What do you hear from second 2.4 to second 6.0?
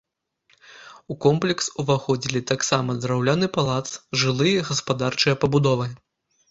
таксама драўляны палац, жылыя і гаспадарчыя пабудовы.